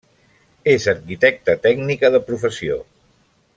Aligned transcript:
És 0.73 0.87
arquitecta 0.93 1.55
tècnica 1.67 2.11
de 2.17 2.25
professió. 2.31 2.83